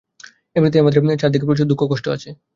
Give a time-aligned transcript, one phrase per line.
[0.55, 2.29] এমনিতেই আমাদের চারদিকে প্রচুর দুঃখ-কষ্ট আছে।